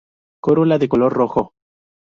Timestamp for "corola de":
0.41-0.89